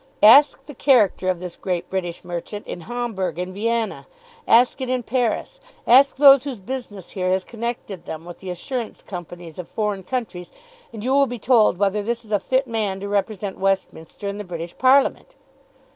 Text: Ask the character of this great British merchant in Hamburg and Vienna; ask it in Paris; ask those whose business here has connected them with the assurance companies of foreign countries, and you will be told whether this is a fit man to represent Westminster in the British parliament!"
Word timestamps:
Ask 0.23 0.65
the 0.65 0.73
character 0.73 1.29
of 1.29 1.39
this 1.39 1.55
great 1.55 1.87
British 1.87 2.25
merchant 2.25 2.65
in 2.65 2.79
Hamburg 2.81 3.37
and 3.37 3.53
Vienna; 3.53 4.07
ask 4.47 4.81
it 4.81 4.89
in 4.89 5.03
Paris; 5.03 5.59
ask 5.85 6.15
those 6.15 6.43
whose 6.43 6.59
business 6.59 7.11
here 7.11 7.29
has 7.29 7.43
connected 7.43 8.05
them 8.05 8.25
with 8.25 8.39
the 8.39 8.49
assurance 8.49 9.03
companies 9.03 9.59
of 9.59 9.67
foreign 9.67 10.01
countries, 10.01 10.51
and 10.91 11.03
you 11.03 11.13
will 11.13 11.27
be 11.27 11.37
told 11.37 11.77
whether 11.77 12.01
this 12.01 12.25
is 12.25 12.31
a 12.31 12.39
fit 12.39 12.65
man 12.65 12.99
to 12.99 13.07
represent 13.07 13.59
Westminster 13.59 14.27
in 14.27 14.39
the 14.39 14.43
British 14.43 14.75
parliament!" 14.79 15.35